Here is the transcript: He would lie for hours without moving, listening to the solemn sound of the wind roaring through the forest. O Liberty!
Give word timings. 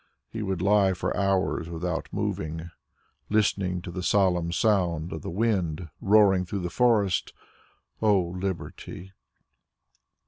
He 0.31 0.41
would 0.41 0.63
lie 0.63 0.93
for 0.93 1.15
hours 1.15 1.69
without 1.69 2.09
moving, 2.11 2.71
listening 3.29 3.83
to 3.83 3.91
the 3.91 4.01
solemn 4.01 4.51
sound 4.51 5.13
of 5.13 5.21
the 5.21 5.29
wind 5.29 5.89
roaring 6.01 6.43
through 6.43 6.61
the 6.61 6.71
forest. 6.71 7.33
O 8.01 8.19
Liberty! 8.19 9.11